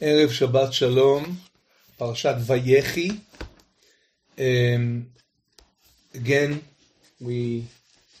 [0.00, 1.24] ערב שבת שלום,
[1.96, 3.08] פרשת ויחי.
[4.36, 5.06] Um,
[6.14, 6.62] again,
[7.20, 7.64] we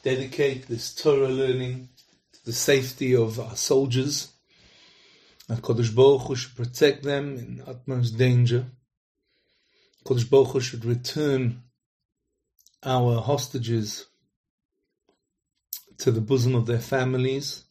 [0.02, 1.88] dedicate this Torah learning
[2.32, 4.28] to the safety of our soldiers.
[5.50, 8.66] HaKadosh Baruch Hu should protect them in utmost danger.
[10.04, 11.62] HaKadosh Baruch Hu should return
[12.82, 14.06] our hostages
[15.98, 17.64] to the bosom of their families.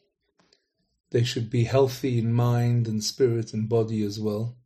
[1.10, 4.56] They should be healthy in mind and spirit and body as well.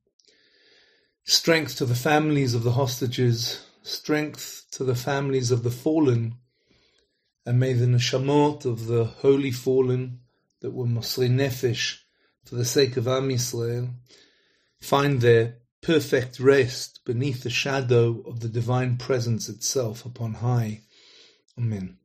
[1.25, 6.35] Strength to the families of the hostages, strength to the families of the fallen,
[7.47, 10.21] and may the neshamot of the holy fallen
[10.61, 11.99] that were Mosri Nefesh
[12.45, 13.95] for the sake of Am Yisrael
[14.81, 20.83] find their perfect rest beneath the shadow of the divine presence itself upon high.
[21.59, 21.99] Amen.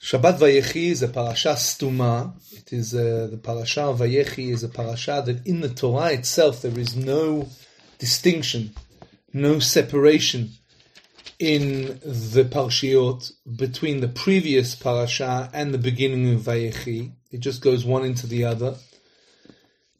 [0.00, 2.34] Shabbat Vayechi is a parasha stuma.
[2.52, 6.78] It is uh, the parasha Vayechi is a parasha that in the Torah itself there
[6.78, 7.48] is no
[7.98, 8.74] distinction,
[9.32, 10.50] no separation
[11.38, 17.12] in the parshiot between the previous parasha and the beginning of Vayechi.
[17.30, 18.76] It just goes one into the other.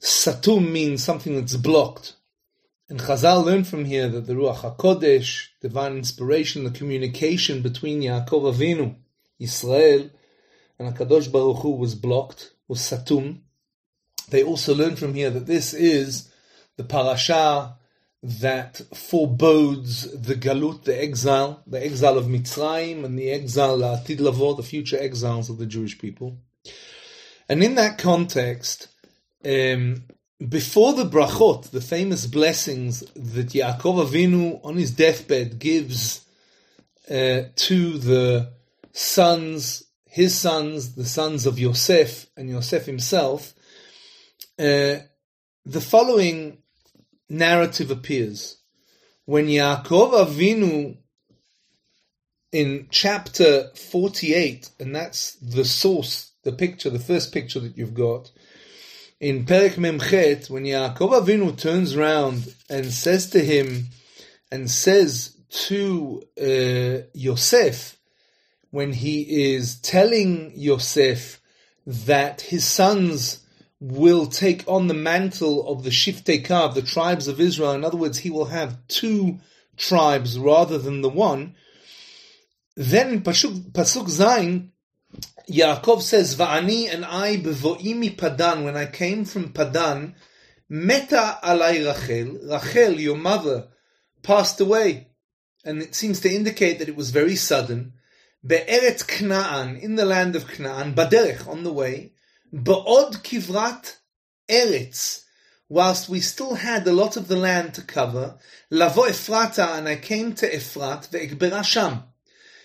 [0.01, 2.15] Satum means something that's blocked.
[2.89, 8.55] And Chazal learned from here that the Ruach HaKodesh, divine inspiration, the communication between Yaakov
[8.55, 8.97] Avinu,
[9.39, 10.11] Israel,
[10.79, 13.41] and HaKadosh Baruch Hu was blocked, was Satum.
[14.31, 16.31] They also learn from here that this is
[16.77, 17.77] the parasha
[18.23, 24.55] that forebodes the galut, the exile, the exile of Mitzrayim, and the exile Atid Lavo,
[24.55, 26.39] the future exiles of the Jewish people.
[27.49, 28.89] And in that context,
[29.45, 30.05] um,
[30.49, 36.25] before the brachot, the famous blessings that Yaakov Avinu on his deathbed gives
[37.11, 38.53] uh, to the
[38.95, 43.53] sons, his sons, the sons of Yosef and Yosef himself,
[44.59, 45.03] uh,
[45.67, 46.59] the following
[47.29, 48.59] narrative appears.
[49.27, 50.97] When Yaakov Avinu
[52.53, 58.31] in chapter 48, and that's the source, the picture, the first picture that you've got,
[59.19, 63.87] in Perek Memchet, when Yaakov Avinu turns around and says to him,
[64.53, 67.94] and says to uh, Yosef,
[68.75, 71.41] when he is telling Yosef
[71.87, 73.47] that his sons
[73.79, 77.71] will take on the mantle of the Shiftei Kav, the tribes of Israel.
[77.71, 79.39] In other words, he will have two
[79.77, 81.55] tribes rather than the one.
[82.75, 84.73] Then in Pasuk, Pasuk Zain,
[85.49, 90.17] Yaakov says, Va'ani and I bevoimi Padan, when I came from Padan,
[90.69, 93.69] Meta alai Rachel, Rachel, your mother,
[94.25, 95.11] passed away.
[95.65, 97.93] And it seems to indicate that it was very sudden.
[98.47, 102.13] Be'eretz Kna'an, in the land of Kna'an, Baderech, on the way,
[102.53, 103.97] Ba'od Kivrat
[104.49, 105.25] Eretz,
[105.69, 108.37] whilst we still had a lot of the land to cover,
[108.71, 112.03] Lavo Ephrata, and I came to Ephrat, Ve'ekbera Sham,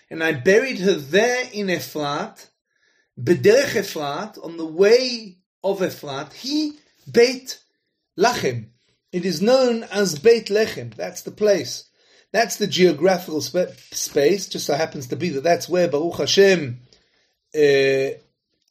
[0.10, 2.48] and I buried her there in Ephrat,
[3.18, 6.80] Bederech Ephrat, on the way of Ephrat, he
[7.10, 7.60] Beit
[8.18, 8.70] Lachem.
[9.12, 10.94] It is known as Beit Lechem.
[10.94, 11.89] That's the place.
[12.32, 14.48] That's the geographical sp- space.
[14.48, 16.80] Just so happens to be that that's where Baruch Hashem
[17.56, 18.10] uh,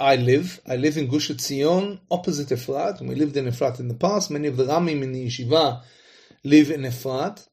[0.01, 0.61] I live.
[0.67, 4.31] I live in Gush Etzion, opposite Efrat, and we lived in Efrat in the past.
[4.31, 5.83] Many of the Ramim in the yeshiva
[6.45, 7.49] live in Efrat.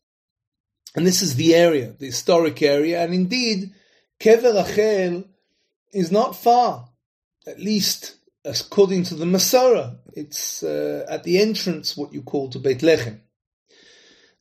[0.95, 3.73] And this is the area, the historic area, and indeed,
[4.19, 5.25] Kever Rachel
[5.91, 6.87] is not far,
[7.45, 9.97] at least according to the Masorah.
[10.13, 13.19] It's uh, at the entrance, what you call to Beit Lechem.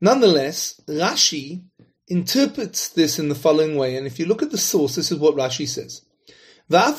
[0.04, 1.64] Nonetheless, Rashi
[2.08, 5.18] interprets this in the following way, and if you look at the source, this is
[5.18, 6.02] what Rashi says.
[6.68, 6.98] That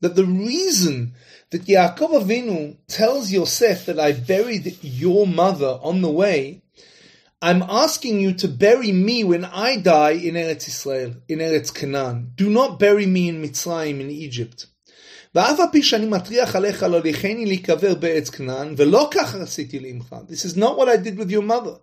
[0.00, 1.14] the reason
[1.50, 6.62] that Yaakov Avinu tells Yosef that I buried your mother on the way,
[7.42, 12.30] I'm asking you to bury me when I die in Eretz Israel, in Eretz Canaan.
[12.36, 14.66] Do not bury me in Mitzrayim, in Egypt.
[15.35, 20.15] ואף על פי שאני מטריח עליך להוליכני להיקבר בארץ כנען, ולא ככה עשיתי לעמך.
[20.29, 21.75] This is not what I did with your mother.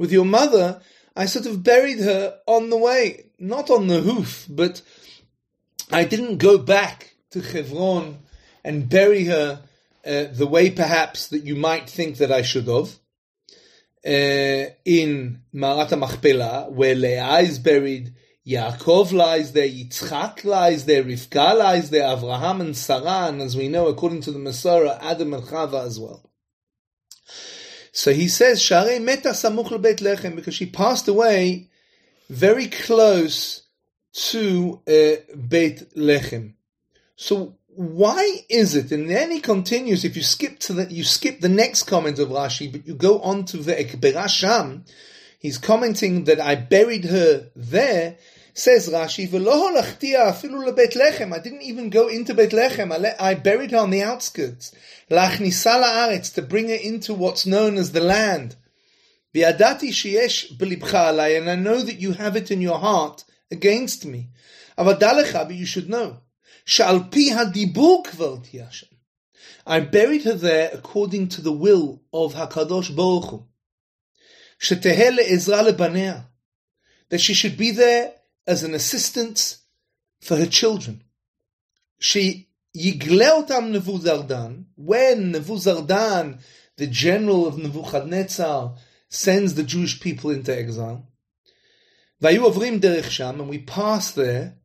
[0.00, 0.80] With your mother,
[1.16, 4.82] I sort of buried her on the way, not on the hoof, but
[5.90, 8.18] I didn't go back to Hebron
[8.64, 9.62] and bury her
[10.06, 12.90] uh, the way perhaps that you might think that I should have.
[14.06, 18.14] Uh, in Marat Machpelah, where Leah is buried,
[18.45, 23.69] Yaakov lies there, Yitzchak lies there, Rivka lies there, Avraham and Sarah, and as we
[23.69, 26.29] know, according to the Masorah, Adam and Chava as well.
[27.93, 31.69] So he says, Share meta samuch lebeit lechem, because she passed away
[32.29, 33.63] very close
[34.13, 36.53] to uh, Beit Lechem.
[37.15, 38.91] So why is it?
[38.91, 40.03] And then he continues.
[40.03, 43.19] If you skip to the, you skip the next comment of Rashi, but you go
[43.21, 44.87] on to the Ekberasham.
[45.39, 48.17] He's commenting that I buried her there.
[48.55, 49.25] Says Rashi,
[51.33, 53.15] I didn't even go into Bet Lechem.
[53.19, 54.71] I, buried her on the outskirts.
[55.09, 58.55] to bring her into what's known as the land.
[59.33, 59.45] And
[61.49, 64.29] I know that you have it in your heart against me.
[64.77, 66.17] But you should know.
[69.65, 73.45] I buried her there according to the will of Hakadosh Baruch Hu.
[77.09, 78.13] That she should be there
[78.45, 79.59] as an assistance
[80.21, 81.03] for her children.
[81.99, 86.39] She yigleotam Nevuzardan, when Nevuzardan,
[86.77, 88.75] the general of Nebuchadnezzar,
[89.09, 91.07] sends the Jewish people into exile,
[92.21, 94.55] avrim derech sham, and we pass there,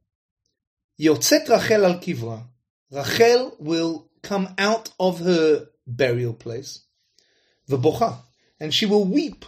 [0.98, 2.44] Yotzet Rachel al kivra.
[2.90, 6.80] Rachel will come out of her burial place,
[7.68, 8.16] v'bocha,
[8.58, 9.44] and she will weep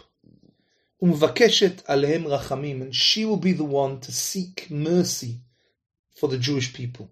[1.02, 5.40] umvakeshet alehem rachamim, and she will be the one to seek mercy
[6.14, 7.10] for the Jewish people.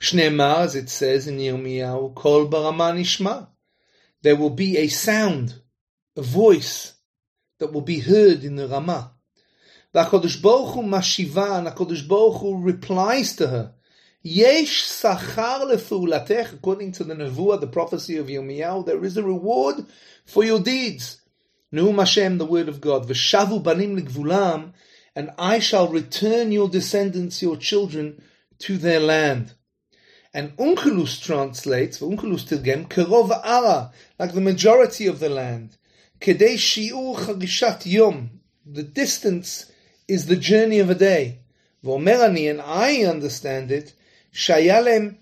[0.00, 3.48] Shneemar, as it says in Yirmiyahu, kol barama nishma.
[4.22, 5.60] There will be a sound,
[6.16, 6.94] a voice
[7.58, 9.12] that will be heard in the Ramah.
[9.94, 13.74] V'HaKadosh Baruch Hu mashiva, and HaKadosh Baruch Hu replies to her,
[14.22, 19.86] Yesh sachar lefulatech, according to the Nevuah, the prophecy of Yirmiyahu, there is a reward
[20.26, 21.17] for your deeds.
[21.70, 23.06] Neum Hashem, the word of God.
[23.06, 24.72] V'shavu banim ligvulam,
[25.14, 28.22] and I shall return your descendants, your children,
[28.60, 29.52] to their land.
[30.32, 35.76] And Onkelos translates, Onkelos Tilgem, Kerov Ara, like the majority of the land.
[36.20, 39.70] Kedei Shiur Chagishat Yom, the distance
[40.06, 41.40] is the journey of a day.
[41.84, 43.92] V'omerani, and I understand it,
[44.32, 45.16] Shayalem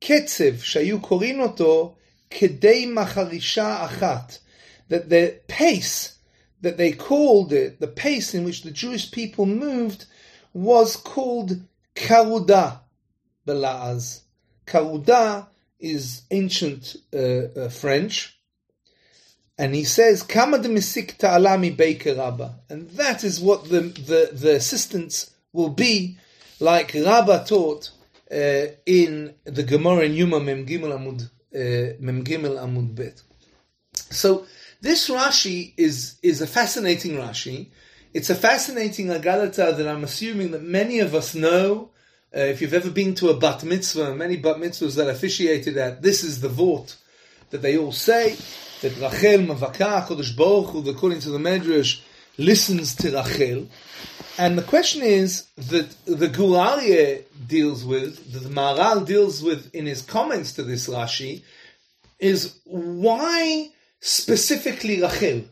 [0.00, 1.94] Ketzev, Shayu Korinoto,
[2.30, 4.40] Kedei Macharisha Achat
[4.88, 6.18] that the pace
[6.60, 10.06] that they called it, the pace in which the Jewish people moved,
[10.52, 11.60] was called
[11.94, 12.80] karuda
[13.46, 14.22] belaz.
[14.66, 15.46] Karuda
[15.78, 18.38] is ancient uh, uh, French,
[19.58, 24.56] and he says kama de misik ta'alami rabba, and that is what the, the, the
[24.56, 26.18] assistance will be,
[26.60, 27.90] like Rabba taught
[28.30, 31.22] uh, in the Gemara in Yuma Mem Gimel Amud
[31.54, 33.22] uh, Mem Gimel Amud Bet.
[34.10, 34.46] So
[34.84, 37.68] this Rashi is, is a fascinating Rashi.
[38.12, 41.88] It's a fascinating Agalata that I'm assuming that many of us know.
[42.36, 46.02] Uh, if you've ever been to a bat mitzvah, many bat mitzvahs that officiated at,
[46.02, 46.96] this is the vort
[47.48, 48.36] that they all say,
[48.82, 52.02] that Rachel Mavaka, Kodesh Baruch Hu, according to the Medrash,
[52.36, 53.66] listens to Rachel.
[54.36, 59.74] And the question is that the Gur Aryeh deals with, that the Maharal deals with
[59.74, 61.42] in his comments to this Rashi,
[62.18, 63.70] is why
[64.04, 65.44] specifically Rachel?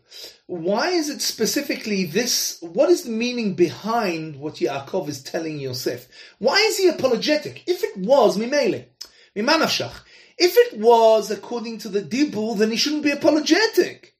[0.46, 2.58] Why is it specifically this?
[2.60, 6.06] What is the meaning behind what Yaakov is telling Yosef?
[6.38, 7.62] Why is he apologetic?
[7.66, 8.84] If it was Mimele,
[9.34, 10.02] Mimanashach,
[10.36, 14.11] if it was according to the Dibur, then he shouldn't be apologetic.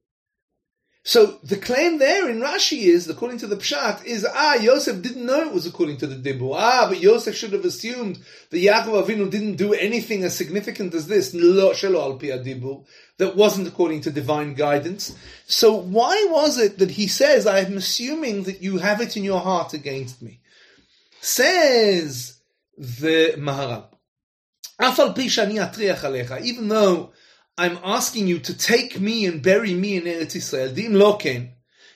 [1.05, 5.27] So the claim there in Rashi is, according to the Pshat, is ah Yosef didn't
[5.27, 6.55] know it was according to the Dibur.
[6.57, 8.21] Ah, but Yosef should have assumed
[8.51, 11.33] that Yaakov Avinu didn't do anything as significant as this.
[11.33, 15.17] That wasn't according to divine guidance.
[15.47, 19.25] So why was it that he says, I am assuming that you have it in
[19.25, 20.39] your heart against me?
[21.21, 22.39] Says
[22.79, 23.87] the Maharal.
[26.45, 27.11] Even though
[27.58, 30.74] I'm asking you to take me and bury me in Eretz Israel.
[30.74, 31.52] Dim loken.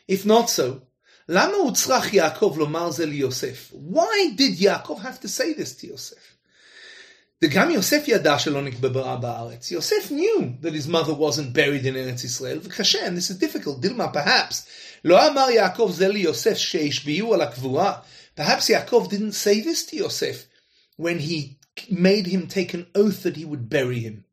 [0.08, 0.82] If not so,
[1.28, 3.72] lama utzrach Yaakov lomar ze Yosef?
[3.72, 6.38] Why did Yaakov have to say this to Yosef?
[7.44, 9.72] וגם יוסף ידע שלא נקברה בארץ.
[9.72, 13.82] Yosef knew that his mother wasn't buried in Eretz Israel, וקשה, and this is difficult,
[13.82, 14.64] דילמה, perhaps.
[15.06, 18.00] לא אמר יעקב זה ליוסף שהשביעו על הקבורה.
[18.36, 20.48] Perhaps Yaakov didn't say this to Yosef
[20.98, 21.58] when he
[21.90, 24.24] made him take an oath that he would bury him.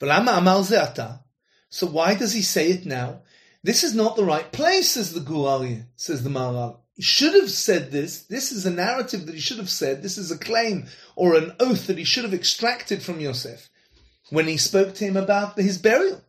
[0.00, 3.22] So why does he say it now?
[3.62, 6.78] This is not the right place, says the Gur Aryeh, says the Maharal.
[6.94, 8.22] He should have said this.
[8.22, 10.02] This is a narrative that he should have said.
[10.02, 13.68] This is a claim or an oath that he should have extracted from Yosef
[14.30, 16.22] when he spoke to him about his burial.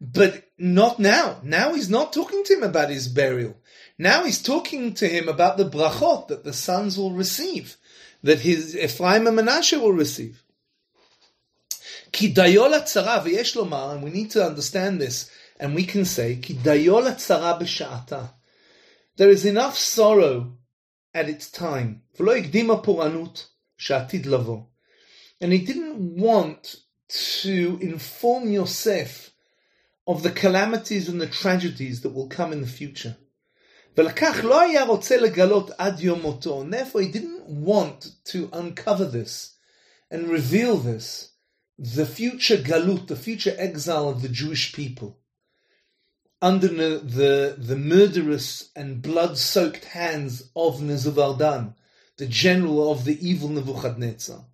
[0.00, 1.40] But not now.
[1.42, 3.56] Now he's not talking to him about his burial.
[3.98, 7.76] Now he's talking to him about the brachot that the sons will receive,
[8.22, 10.42] that his Ephraim and Menashe will receive.
[12.19, 15.29] כי דיו לצרה, ויש לומר, and we need to understand this,
[15.59, 18.25] and we can say, כי דיו לצרה בשעתה.
[19.17, 20.43] There is enough sorrow
[21.13, 24.61] at its time, ולא הקדימה פורענות שעתיד לבוא.
[25.41, 26.77] and he didn't want
[27.07, 29.31] to inform Yosef
[30.07, 33.15] of the calamities and the tragedies that will come in the future.
[33.97, 39.05] ולקח לא היה רוצה לגלות עד יום מותו, and therefore he didn't want to uncover
[39.05, 39.55] this
[40.11, 41.28] and reveal this,
[41.80, 45.18] the future galut, the future exile of the Jewish people,
[46.42, 51.74] under the, the murderous and blood-soaked hands of Nebuchadnezzar,
[52.18, 54.44] the general of the evil Nebuchadnezzar.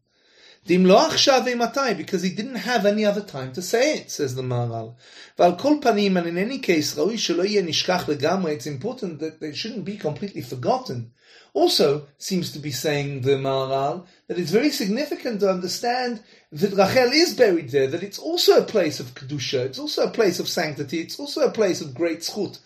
[0.67, 4.97] Because he didn't have any other time to say it, says the Maharal.
[5.39, 11.13] and in any case, it's important that they shouldn't be completely forgotten.
[11.55, 17.13] Also, seems to be saying the Maharal, that it's very significant to understand that Rachel
[17.13, 20.49] is buried there, that it's also a place of Kedusha, it's also a place of
[20.49, 22.59] sanctity, it's also a place of great schut,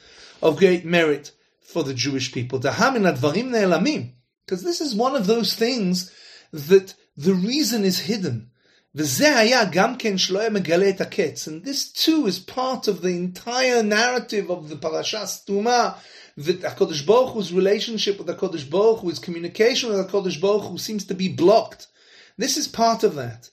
[0.43, 1.31] of great merit
[1.61, 2.59] for the Jewish people.
[2.59, 2.75] Because
[4.65, 6.11] this is one of those things
[6.53, 8.51] that the reason is hidden.
[8.93, 9.07] And
[11.65, 15.97] this too is part of the entire narrative of the Tuma,
[16.37, 20.79] that HaKadosh Baruch Hu's relationship with HaKadosh Baruch Hu, his communication with HaKadosh Baruch Hu
[20.79, 21.87] seems to be blocked.
[22.37, 23.51] This is part of that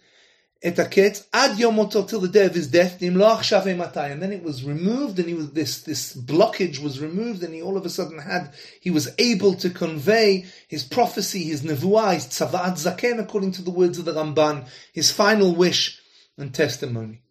[0.63, 5.27] et ad yomoto till the day of his death, and then it was removed, and
[5.27, 8.89] he was this this blockage was removed, and he all of a sudden had he
[8.89, 13.99] was able to convey his prophecy, his nevuah, his tzavaat zaken, according to the words
[13.99, 15.99] of the Ramban, his final wish
[16.37, 17.21] and testimony.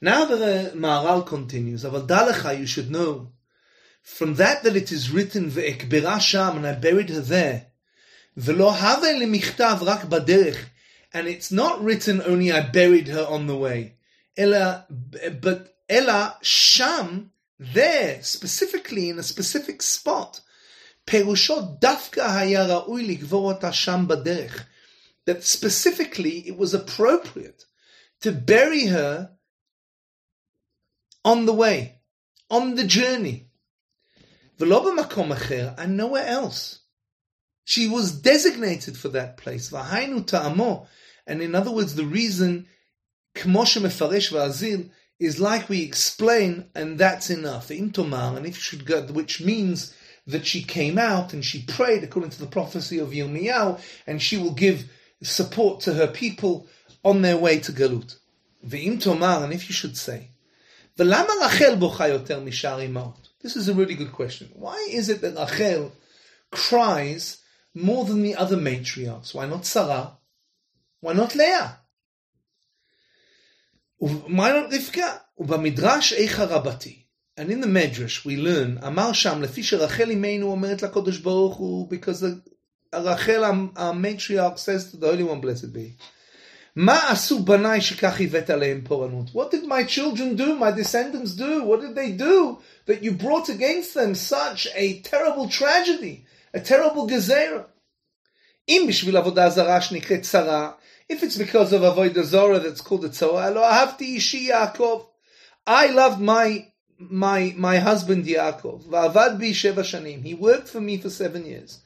[0.00, 3.32] Now the Maharal continues, Aval dalecha, you should know,
[4.02, 7.66] from that that it is written, ve'ekbera sham, and I buried her there,
[8.36, 10.58] ve'lo have lemichtav rak baderech,
[11.14, 13.96] and it's not written only I buried her on the way.
[14.36, 14.86] Ella,
[15.40, 20.40] but Ella Sham, there, specifically in a specific spot.
[25.24, 27.64] That specifically it was appropriate
[28.20, 29.32] to bury her
[31.24, 32.00] on the way,
[32.50, 33.48] on the journey.
[35.78, 36.81] And nowhere else.
[37.64, 39.70] She was designated for that place.
[39.70, 40.86] V'hainu ta'amo,
[41.26, 42.66] and in other words, the reason
[43.34, 47.68] Kmoshe Mefaresh Va'azil is like we explain, and that's enough.
[47.68, 49.94] Intomar, and if you should go, which means
[50.26, 54.36] that she came out and she prayed according to the prophecy of Yirmiyahu, and she
[54.36, 54.90] will give
[55.22, 56.66] support to her people
[57.04, 58.16] on their way to Galut.
[58.66, 60.30] Ve'im and if you should say,
[60.98, 64.50] V'lama Rachel bocha yoter This is a really good question.
[64.54, 65.92] Why is it that Rachel
[66.50, 67.41] cries
[67.73, 69.33] more than the other matriarchs?
[69.33, 70.17] Why not Sarah?
[71.01, 71.79] Why not Leah?
[73.99, 75.21] Why not Rivka?
[75.37, 77.03] ובמדרש איכה רבתי.
[77.37, 81.89] And in the Medrash we learn, אמר שם, לפי שרחל אימנו אומרת לקדוש ברוך הוא,
[81.91, 82.23] because
[82.93, 83.43] רחל
[83.75, 85.97] המטריארch says to the Holy One, blessed be.
[86.75, 89.29] מה עשו בניי שכך הבאת עליהם פורענות?
[89.29, 91.63] What did my children do, my descendants do?
[91.63, 97.07] What did they do that you brought against them such a terrible tragedy, a terrible
[97.07, 97.65] gezerah?
[98.69, 100.71] אם בשביל עבודה זרה שנקראת צרה,
[101.09, 105.05] if it's because of Avodah Zorah that's called a Tzoah, lo ahavti ishi Yaakov.
[105.65, 106.67] I loved my
[106.99, 108.83] my my husband Yaakov.
[108.85, 110.23] Va'avad bi sheva shanim.
[110.23, 111.79] He worked for me for seven years.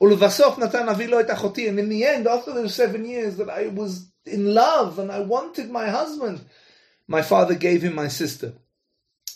[0.00, 1.68] Ulevasof natan avi lo et achoti.
[1.68, 5.20] And in the end, after those seven years, that I was in love and I
[5.20, 6.40] wanted my husband,
[7.08, 8.52] my father gave him my sister.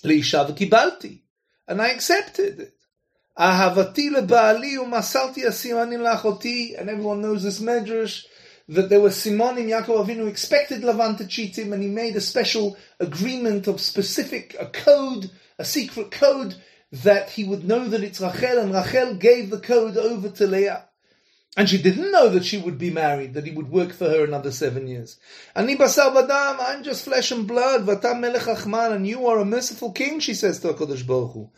[0.04, 1.23] Leisha v'kibalti.
[1.66, 2.75] And I accepted it.
[3.38, 6.79] Ahavati lebaali u'masalti asimanim lachoti.
[6.79, 8.25] And everyone knows this medrash
[8.70, 12.22] that there were Simonim Yaakov Avinu expected Lavan to cheat him, and he made a
[12.22, 16.56] special agreement of specific a code, a secret code
[16.91, 20.86] that he would know that it's Rachel, and Rachel gave the code over to Leah.
[21.56, 24.24] And she didn't know that she would be married, that he would work for her
[24.24, 25.17] another seven years.
[25.56, 29.46] Ani basar badam, I'm just flesh and blood, vatam melech achman, and you are a
[29.46, 31.50] merciful king, she says to HaKadosh Baruch Hu.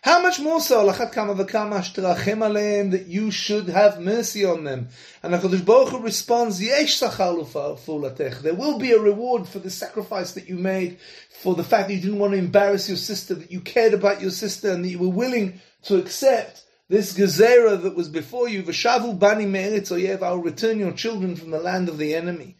[0.00, 4.62] How much more so, lachat kama v'kama shterachem aleim, that you should have mercy on
[4.62, 4.88] them.
[5.24, 8.40] And HaKadosh Baruch Hu responds, yesh sachar l'fulatech.
[8.42, 10.98] There will be a reward for the sacrifice that you made,
[11.40, 14.20] for the fact that you didn't want to embarrass your sister, that you cared about
[14.20, 18.62] your sister, and that you were willing to accept this gezerah that was before you.
[18.62, 22.56] V'shavu bani me'eretz oyev, I will return your children from the land of the enemy.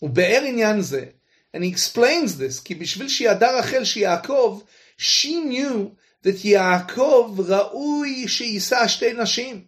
[0.00, 4.64] And he explains this, ki bishvil shi'adar achel shi'akov,
[4.96, 9.66] she knew that Yaakov ra'ui she'isa nashim.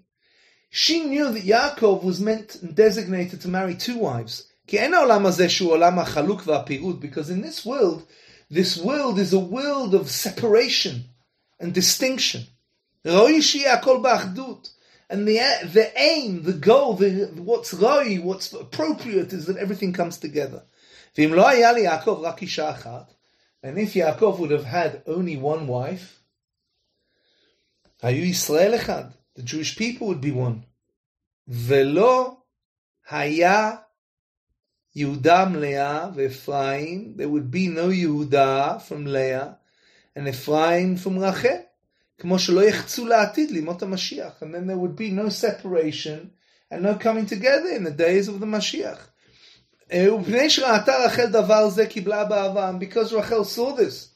[0.71, 4.49] She knew that Yaakov was meant and designated to marry two wives.
[4.67, 4.91] Because
[7.31, 8.07] in this world,
[8.51, 11.05] this world is a world of separation
[11.61, 12.43] and distinction.
[13.05, 13.15] And
[15.29, 20.63] the the aim, the goal, the, what's roi, what's appropriate is that everything comes together.
[21.17, 21.35] And
[23.79, 26.21] if Yaakov would have had only one wife,
[28.02, 30.66] the Jewish people would be one.
[31.48, 32.44] Velo
[33.04, 33.84] haya
[34.96, 37.16] Yehudam Leah Ephraim.
[37.18, 39.58] There would be no Yehuda from Leah
[40.16, 41.66] and Ephraim from Rachel.
[42.20, 44.42] כמו שלא יחצו לעתיד לימות המשיח.
[44.42, 46.32] And then there would be no separation
[46.70, 49.00] and no coming together in the days of the Mashiach.
[49.94, 52.70] ובפני שראתה רחל דבר זה קיבלה באהבה.
[52.70, 54.10] And because Rachel saw this,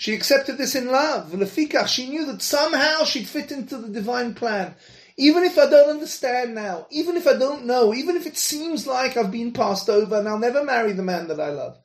[0.00, 1.32] she accepted this in love.
[1.32, 4.74] Lefikach, she knew that somehow she'd fit into the divine plan.
[5.18, 8.86] Even if I don't understand now, even if I don't know, even if it seems
[8.86, 11.78] like I've been passed over and I'll never marry the man that I love.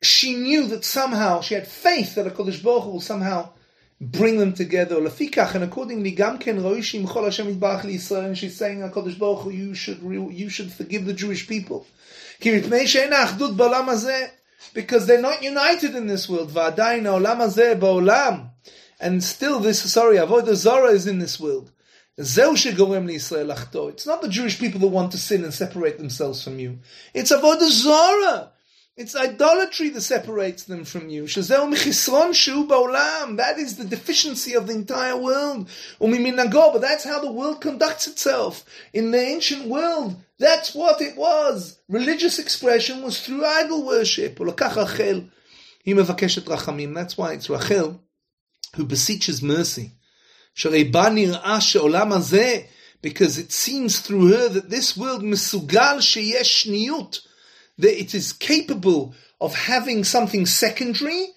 [0.00, 3.50] She knew that somehow, she had faith that HaKadosh Baruch Hu will somehow
[4.00, 4.96] bring them together.
[4.96, 9.50] Lefikach, and accordingly, Gamken Roishim Chol Hashem Yitbarach Yisrael, and she's saying, HaKadosh Baruch Hu,
[9.50, 11.86] you should, you should forgive the Jewish people
[14.72, 16.56] because they're not united in this world.
[19.00, 21.70] And still this, sorry, Avodah Zara is in this world.
[22.16, 22.54] It's not
[24.22, 26.78] the Jewish people that want to sin and separate themselves from you.
[27.12, 28.52] It's Avodah Zara.
[28.96, 31.26] It's idolatry that separates them from you.
[31.26, 31.44] That
[33.58, 35.68] is the deficiency of the entire world.
[35.98, 38.64] But that's how the world conducts itself.
[38.92, 41.80] In the ancient world, that's what it was.
[41.88, 44.38] Religious expression was through idol worship.
[44.38, 44.76] That's
[47.16, 48.00] why it's Rachel
[48.76, 49.90] who beseeches mercy.
[53.02, 55.24] Because it seems through her that this world
[57.78, 61.28] that it is capable of having something secondary.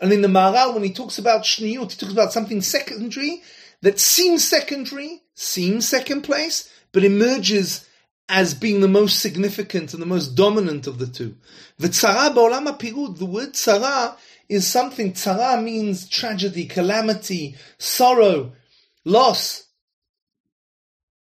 [0.00, 3.42] And in the Maharal, when he talks about shniyut, he talks about something secondary
[3.82, 7.86] that seems secondary, seems second place, but emerges
[8.28, 11.36] as being the most significant and the most dominant of the two.
[11.78, 14.16] The the word tzara
[14.48, 18.52] is something, tzara means tragedy, calamity, sorrow,
[19.04, 19.64] loss.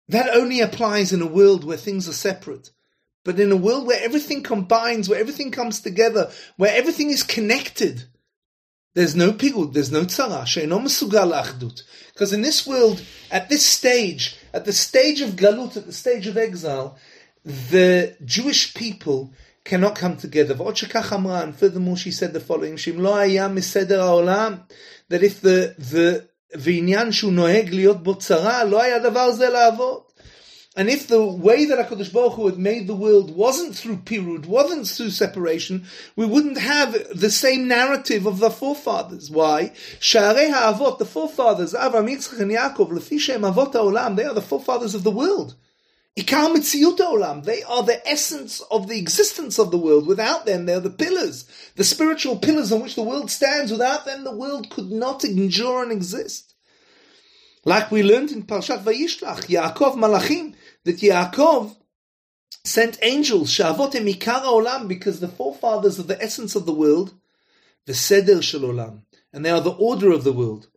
[0.08, 2.70] That only applies in a world where things are separate.
[3.25, 8.03] But in a world where everything combines, where everything comes together, where everything is connected,
[8.95, 11.83] there's no pigud, there's no tzara, she'eno mesugal achdut.
[12.13, 16.27] Because in this world, at this stage, at the stage of galut, at the stage
[16.27, 16.97] of exile,
[17.43, 20.55] the Jewish people cannot come together.
[20.61, 22.75] And furthermore, she said the following:
[25.09, 30.03] that if the the ועניין שהוא נוהג להיות בו צרה, לא היה דבר זה לעבוד.
[30.78, 34.46] and if the way that HaKadosh Baruch Hu had made the world wasn't through pirud,
[34.46, 39.28] wasn't through separation, we wouldn't have the same narrative of the forefathers.
[39.28, 39.72] Why?
[39.98, 44.40] Sha'arei ha'avot, the forefathers, Avraham, Yitzchak, and Yaakov, lefi she'em avot ha'olam, they are the
[44.40, 45.56] forefathers of the world.
[46.18, 47.44] Ikar Mitziyut Olam.
[47.44, 50.06] They are the essence of the existence of the world.
[50.06, 51.44] Without them, they're the pillars,
[51.76, 53.70] the spiritual pillars on which the world stands.
[53.70, 56.54] Without them, the world could not endure and exist.
[57.64, 61.76] Like we learned in Parshat Vayishlach, Yaakov Malachim, that Yaakov
[62.64, 67.14] sent angels, Shavotem Ikar Olam, because the forefathers of the essence of the world,
[67.86, 70.68] the Seder Shel Olam, and they are the order of the world.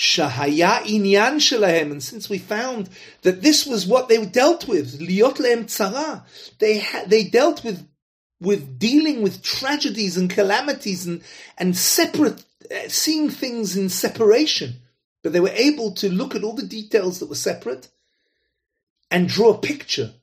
[0.00, 1.92] Shahaya inyan shelahem.
[1.92, 2.88] And since we found
[3.22, 6.22] that this was what they dealt with, liot tzara,
[6.58, 7.86] they they dealt with
[8.40, 11.22] with dealing with tragedies and calamities and
[11.58, 14.76] and separate, uh, seeing things in separation.
[15.22, 17.88] But they were able to look at all the details that were separate
[19.11, 20.13] and draw a picture,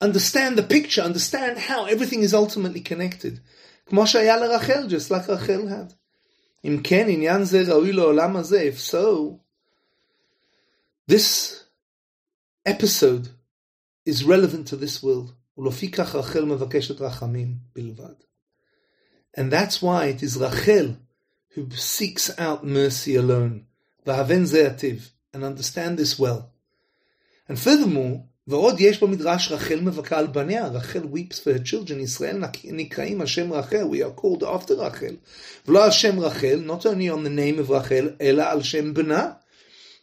[0.00, 3.40] understand the picture, understand how everything is ultimately connected.
[3.90, 5.94] just like Rachel had.
[6.64, 9.40] אם כן, עניין זה ראוי לעולם הזה, if so,
[11.10, 11.64] this
[12.68, 13.28] episode
[14.06, 15.32] is relevant to this world.
[15.58, 18.14] ולפיכך רחל מבקשת רחמים בלבד.
[19.36, 20.96] And that's why it is Rachel
[21.54, 23.64] who seeks out mercy alone.
[24.06, 25.10] והבן זה יתיב.
[25.34, 26.52] And understand this well.
[27.48, 32.36] And furthermore, ועוד יש במדרש רחל מבכה על בניה, רחל weeps for her children, ישראל
[32.64, 35.14] נקראים על שם רחל, we are called after רחל.
[35.68, 39.30] ולא על שם רחל, not only on the name of רחל, אלא על שם בנה.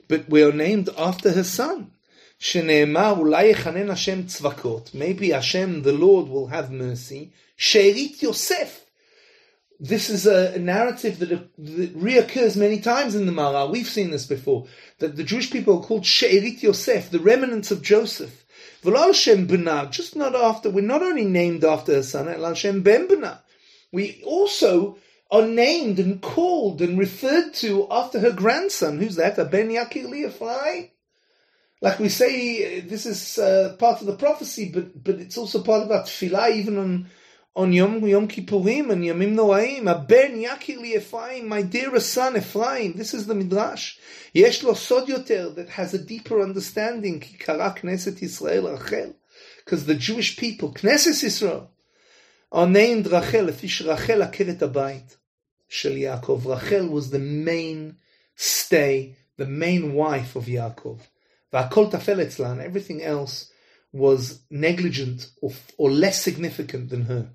[0.10, 1.82] But we are named after her son.
[2.40, 7.26] שנאמר, אולי יכנן השם צבקות, maybe השם, the Lord will have mercy,
[7.58, 8.81] שארית יוסף.
[9.85, 13.73] This is a, narrative that, that, reoccurs many times in the Maharal.
[13.73, 14.67] We've seen this before.
[15.01, 18.45] That the Jewish people are called She'erit Yosef, the remnants of Joseph.
[18.85, 22.83] V'lo Shem B'na, just not after, we're not only named after her son, El Shem
[22.83, 23.41] Ben B'na.
[23.91, 24.99] We also
[25.33, 28.99] are named and called and referred to after her grandson.
[28.99, 29.37] Who's that?
[29.37, 30.91] A Ben Yakir?
[31.81, 35.83] Like we say, this is uh, part of the prophecy, but but it's also part
[35.83, 37.11] of our tefillah, even on
[37.55, 39.91] on Yom Yom Kippurim and Yomim Noaim.
[39.91, 42.95] A Ben Yakir Leafai, my dearest son Ephraim.
[42.97, 43.99] This is the midrash.
[44.33, 47.21] Yesh lo sod yoter that has a deeper understanding.
[47.21, 49.15] Ki kara Knesset Yisrael Rachel,
[49.65, 51.69] because the Jewish people, Knesset Yisrael,
[52.51, 53.47] are named Rachel.
[53.47, 55.17] Lefish Rachel akeret abayit
[55.69, 56.47] shel Yaakov.
[56.47, 57.97] Rachel was the main
[58.35, 61.01] stay, the main wife of Yaakov.
[61.53, 63.51] V'akol tafel etzlan, everything else
[63.93, 67.29] was negligent or, or less significant than her.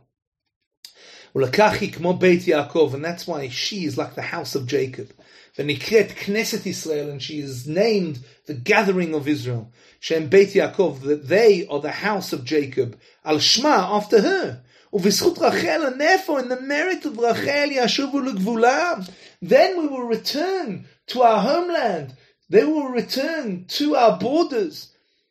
[1.36, 5.12] kmo beit Yaakov, and that's why she is like the house of Jacob.
[5.56, 9.70] V'nikret Knesset Israel, and she is named the gathering of Israel.
[10.00, 12.98] Shem beit Yaakov, that they are the house of Jacob.
[13.24, 14.62] Al Shma, after her.
[14.92, 19.08] ובזכות רחל, and therefore in the merit of Rachel ישובו לגבולם.
[19.40, 22.14] Then we will return to our homeland.
[22.50, 24.88] They will return to our borders.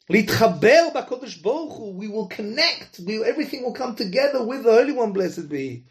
[0.09, 1.99] להתחבר בקודש ברוך הוא.
[1.99, 2.99] We will connect.
[3.05, 5.83] We, everything will come together with the Holy One, blessed be.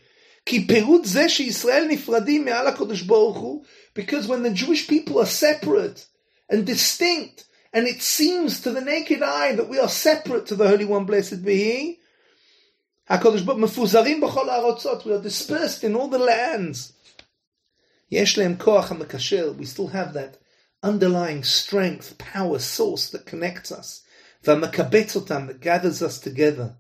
[0.47, 3.65] כי פירוט זה שישראל נפרדים מעל הקודש ברוך הוא,
[3.99, 6.07] because when the Jewish people are separate
[6.51, 10.69] and distinct, and it seems to the naked eye that we are separate to the
[10.69, 11.99] Holy One, blessed be He,
[13.11, 16.93] HaKadosh Baruch מפוזרים בכל הארצות, we are dispersed in all the lands.
[18.11, 20.37] יש להם כוח המקשר, we still have that
[20.83, 24.03] underlying strength, power, source that connects us.
[24.45, 26.75] והמקבץ אותם, that gathers us together.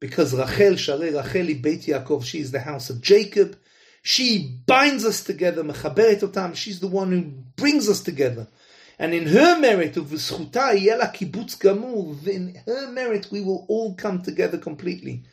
[0.00, 3.56] Because Rachel, שהרי רחל היא בית יעקב, she is the house of Jacob.
[4.04, 8.46] She binds us together, מחברת אותם, she's the one who brings us together.
[8.98, 13.94] And in her merit, ובזכותה יהיה לה קיבוץ גמור, in her merit we will all
[13.96, 15.26] come together completely.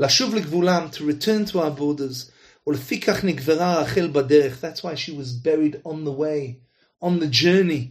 [0.00, 2.30] לשוב לגבולם, to return to our borders,
[2.66, 6.56] ולפיכך נקברה רחל בדרך, that's why she was buried on the way,
[7.02, 7.90] on the journey.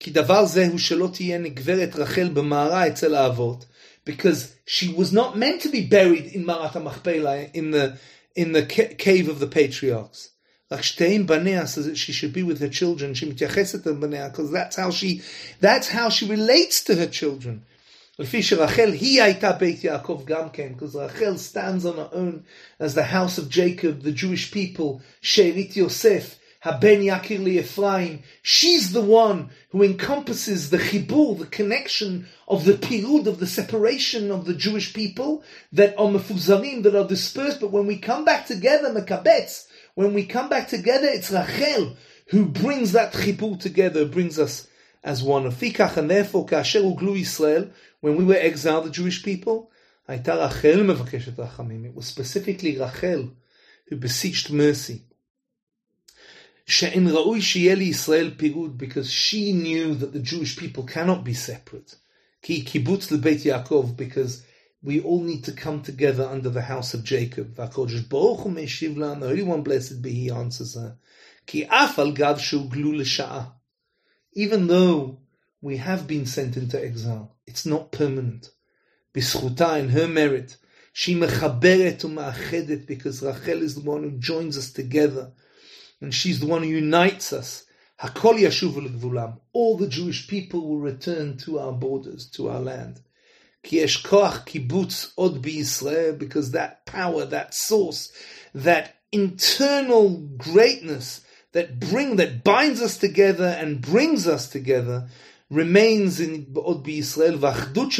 [0.00, 3.64] כי דבר זה הוא שלא תהיה נגברת רחל במערה אצל האבות,
[4.05, 7.97] because she was not meant to be buried in Marat Hamachpelah in the
[8.35, 10.29] in the ca- cave of the patriarchs.
[10.69, 13.13] Like Shteim Banea says that she should be with her children.
[13.13, 15.21] She because that's how she
[15.59, 17.65] that's how she relates to her children.
[18.17, 18.57] Because Rachel
[21.37, 22.45] stands on her own
[22.79, 29.00] as the house of Jacob, the Jewish people, Sherit Yosef, הבן יקיר לאפרים, she's the
[29.00, 34.54] one who encompasses the chibur, the connection of the pirud, of the separation of the
[34.54, 35.42] Jewish people
[35.72, 40.24] that are mefuzarim, that are dispersed, but when we come back together, mekabetz, when we
[40.24, 41.96] come back together, it's Rachel
[42.28, 44.68] who brings that chibur together, brings us
[45.02, 45.46] as one.
[45.46, 49.70] of Fikach, and therefore, כאשר הוגלו ישראל, when we were exiled, the Jewish people,
[50.08, 51.84] הייתה רחל מבקשת רחמים.
[51.84, 53.30] It was specifically Rachel
[53.88, 55.04] who beseeched mercy.
[56.65, 61.95] She'en ra'ui Yisrael pirud, because she knew that the Jewish people cannot be separate.
[62.41, 64.43] Ki kibbutz lebeit Yaakov, because
[64.81, 67.55] we all need to come together under the house of Jacob.
[67.55, 70.97] V'akodesh baruch hu meshivlan, the Holy One blessed be He answers her.
[71.45, 73.03] Ki af al gav glu
[74.33, 75.19] Even though
[75.61, 78.51] we have been sent into exile, it's not permanent.
[79.13, 80.57] Bischuta, in her merit,
[80.93, 85.33] she mechaberet u'ma'achedet, because Rachel is the one who joins us together
[86.03, 87.63] and she's the one who unites us.
[88.01, 89.39] Hakol yashuv l'gvulam.
[89.53, 92.99] All the Jewish people will return to our borders, to our land.
[93.63, 98.11] Ki koach kibbutz od Yisrael, because that power, that source,
[98.53, 101.21] that internal greatness
[101.53, 105.07] that bring that binds us together and brings us together
[105.49, 107.99] remains in od Yisrael v'achdut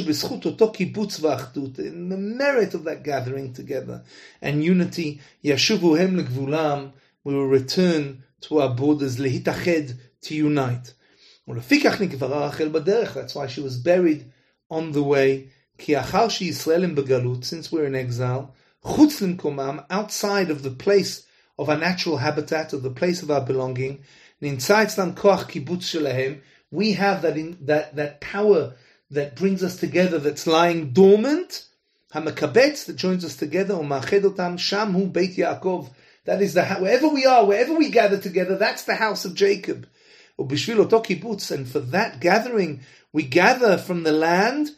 [1.80, 4.04] in the merit of that gathering together
[4.42, 6.92] and unity yashuvu hem l'gvulam
[7.24, 10.94] we will return to our borders, lehitached, to unite.
[11.46, 14.32] That's why she was buried
[14.70, 15.50] on the way,
[17.42, 18.56] since we're in exile,
[19.90, 21.26] outside of the place
[21.58, 24.04] of our natural habitat, of the place of our belonging,
[26.72, 28.74] we have that, in, that, that power
[29.12, 31.66] that brings us together that's lying dormant,
[32.14, 33.76] that joins us together,
[34.58, 35.90] Sham Beit Yaakov,
[36.26, 38.58] that is the wherever we are, wherever we gather together.
[38.58, 39.88] That's the house of Jacob.
[40.38, 42.82] And for that gathering,
[43.12, 44.72] we gather from the land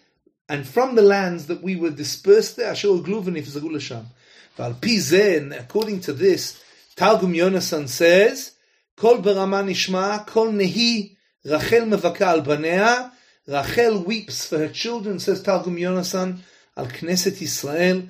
[0.50, 2.72] and from the lands that we were dispersed there.
[2.72, 3.34] According
[6.02, 6.64] to this,
[6.96, 8.52] Targum Yonasan says,
[8.96, 13.12] "Kol nishma, kol nehi Rachel al banea.
[13.48, 16.40] Rachel weeps for her children, says Targum Yonasan,
[16.76, 18.04] al Knesset Israel,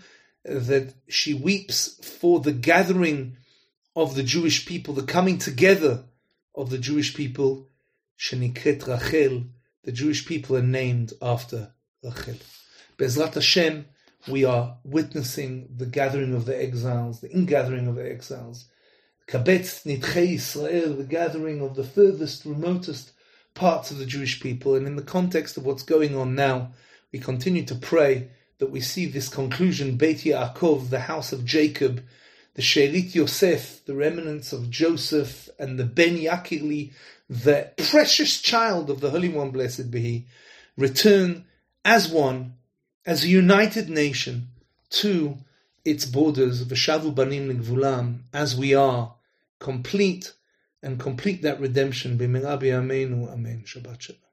[0.45, 3.38] that she weeps for the gathering
[3.95, 6.05] of the Jewish people, the coming together
[6.53, 7.67] of the Jewish people,
[8.19, 9.45] Shenikret Rachel,
[9.84, 12.36] the Jewish people are named after Rachel.
[12.97, 13.86] Bezrat Hashem,
[14.27, 18.65] we are witnessing the gathering of the exiles, the ingathering of the exiles.
[19.27, 23.12] Kabetz Nitchei Israel, the gathering of the furthest, remotest
[23.53, 24.75] parts of the Jewish people.
[24.75, 26.71] And in the context of what's going on now,
[27.12, 32.03] we continue to pray that we see this conclusion, Beit Yaakov, the house of Jacob,
[32.55, 36.93] the Shelit Yosef, the remnants of Joseph, and the Ben Yakili,
[37.29, 40.25] the precious child of the Holy One, blessed be He,
[40.77, 41.45] return
[41.83, 42.53] as one,
[43.05, 44.47] as a united nation,
[44.89, 45.37] to
[45.83, 49.15] its borders, V'shavu banim l'gvulam, as we are,
[49.59, 50.33] complete,
[50.81, 52.17] and complete that redemption.
[52.17, 53.27] B'mirabi Amen.
[53.29, 53.63] Amen.
[53.65, 54.24] Shabbat Shalom.